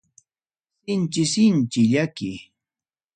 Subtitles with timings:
[0.83, 2.31] Sinchi sinchi llaki.